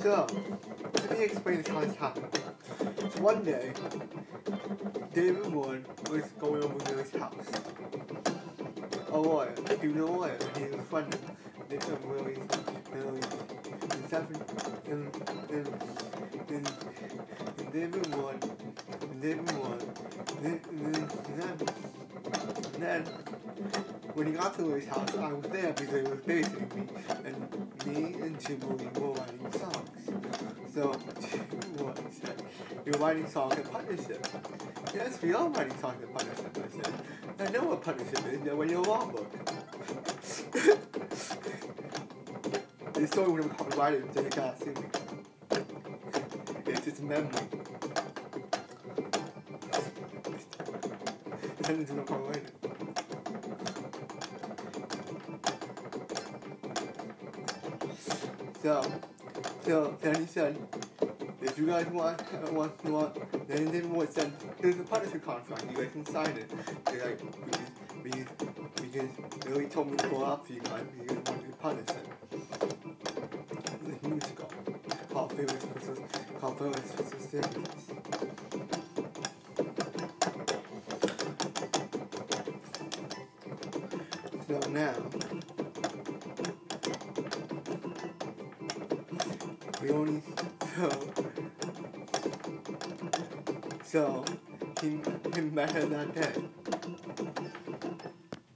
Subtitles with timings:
[0.00, 0.26] So,
[0.94, 2.26] let me explain how this happened.
[3.12, 3.72] So one day,
[5.12, 7.34] David Wood was going over to his house.
[9.12, 11.20] A lawyer, he was a lawyer, and he was a friend of
[11.68, 12.38] David Willie,
[12.94, 13.20] Willie,
[13.82, 14.40] and seven,
[14.86, 15.14] and,
[15.50, 15.68] and,
[16.48, 16.72] and,
[17.58, 18.44] and David Wood,
[19.02, 19.82] and David Wood,
[20.28, 21.99] and then, and then, and then, and
[22.78, 23.04] then,
[24.14, 26.88] when he got to his house, I was there because he was babysitting me,
[27.24, 27.36] and
[27.86, 29.90] me and Jim were writing songs.
[30.74, 31.46] So, Jim
[32.10, 32.42] said,
[32.84, 34.26] You're writing songs in partnership.
[34.94, 36.92] Yes, we are writing songs in partnership, I said.
[37.40, 39.30] I know what partnership is, you when you're a law book.
[42.94, 44.74] this story would have writing until he got to me.
[46.66, 47.30] It's just memory.
[51.70, 52.32] Send to the call.
[58.60, 58.92] So,
[59.64, 60.58] so he said,
[61.40, 62.20] if you guys want,
[62.52, 66.36] want, want, then he didn't want said, there's a partnership contract, you guys can sign
[66.36, 66.50] it.
[66.86, 67.60] They're like, because,
[68.02, 68.26] because,
[68.82, 69.10] because
[69.44, 71.52] they already told me to go out for you guys, you guys want to be
[71.60, 72.08] partnership.
[73.86, 74.50] It's a musical,
[75.12, 76.00] called Favorites versus,
[76.40, 77.99] called Favorites versus Favorites.
[84.68, 84.94] Now,
[89.82, 90.22] we only
[90.76, 90.90] so
[93.82, 94.24] so
[94.80, 95.00] he
[95.34, 96.32] he met her that day.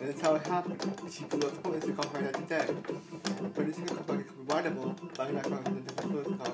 [0.00, 0.82] And that's how it happened.
[1.10, 2.74] She blew up police car right that day.
[3.54, 6.52] But it's gonna come back writable by not going to the police car.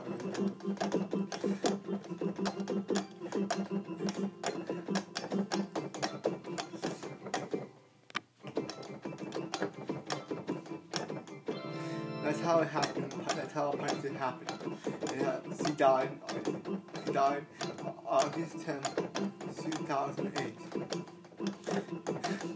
[12.26, 13.12] That's how it happened.
[13.36, 13.78] That's how it
[14.16, 14.76] happened.
[15.12, 16.10] And, uh, she died.
[17.06, 17.46] She died
[18.04, 18.96] August 10th,
[19.62, 20.58] 2008.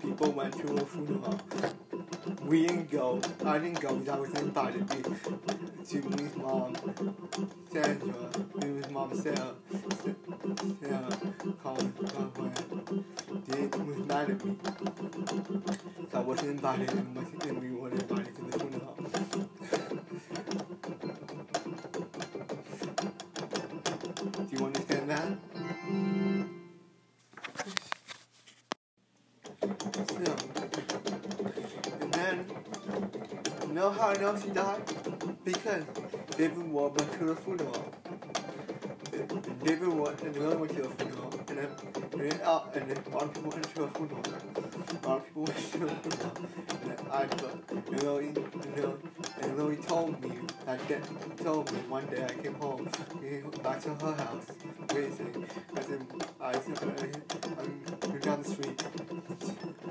[0.03, 1.41] People went to her funeral.
[2.47, 3.20] We didn't go.
[3.44, 4.97] I didn't go because I was invited to,
[6.00, 6.75] Louis' mom,
[7.72, 9.54] Sandra, Louis' mom, Sarah.
[10.82, 11.10] Sarah
[11.62, 11.94] called
[12.36, 12.53] when
[13.47, 14.56] they was mad at me.
[16.10, 18.97] So I wasn't invited and, wasn't, and we weren't invited to the funeral.
[24.48, 25.28] Do you understand that?
[30.08, 30.36] So,
[32.00, 32.46] and then,
[33.68, 34.82] you know how I know she died?
[35.44, 35.84] Because
[36.36, 37.92] David Ward went to the funeral.
[39.62, 41.19] David Ward and went to the funeral,
[41.60, 41.71] then,
[42.12, 44.22] and then, uh, and then a of people went to funeral.
[45.03, 46.32] A lot of people went to the funeral.
[46.71, 48.94] And then I and Lily, and Lily,
[49.43, 51.00] and Lily told me, that day,
[51.43, 52.88] told me one day I came home,
[53.62, 54.47] back to her house,
[54.94, 55.47] waiting.
[55.76, 56.06] I said,
[56.41, 56.78] I said,
[57.59, 58.82] I'm going down the street,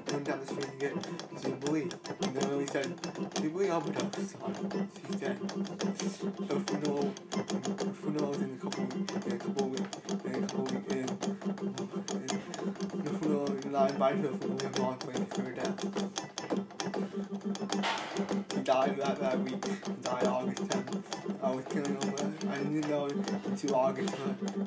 [0.06, 0.94] going down the street get
[1.42, 1.90] Jubilee.
[2.24, 2.94] And then Lily said,
[3.36, 4.90] Jubilee overdose on.
[5.12, 10.36] She said, the funeral, the funeral is in a couple, in a couple weeks, in
[10.36, 14.82] a couple weeks, in, in the funeral, and I invited her for the way to
[14.82, 16.00] her.
[18.56, 19.66] He died that, that week.
[19.66, 19.72] He
[20.02, 21.04] died August 10th.
[21.44, 22.16] I was killing him.
[22.50, 24.16] I didn't know until August.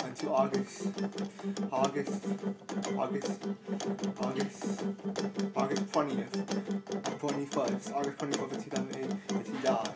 [0.04, 0.88] Until August.
[1.72, 2.26] August.
[2.98, 3.46] August.
[4.20, 4.82] August.
[5.56, 6.30] August 20th.
[7.20, 7.94] 21st.
[7.94, 9.28] August 21st of 2008.
[9.28, 9.94] That he died.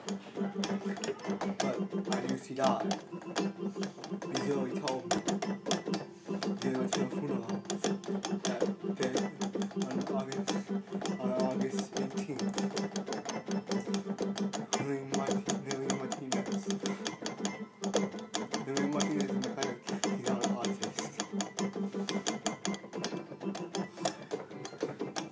[1.58, 1.76] But
[2.16, 2.98] I knew he died.
[4.32, 5.95] Because he told me.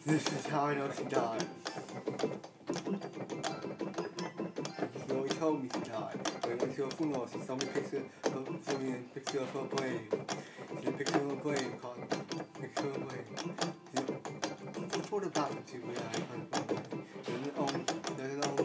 [0.07, 1.47] This is how I know she died.
[5.09, 6.21] She he told me she died.
[6.43, 9.51] When we went to funeral, she saw me picture of saw me a picture of
[9.53, 10.03] her grave.
[10.83, 11.97] She a picture of her grave called
[12.61, 13.25] picture of her grave.
[14.93, 15.95] She photographed it to me.
[15.97, 16.85] I found it.
[17.25, 17.87] There's an own,
[18.19, 18.64] there's an own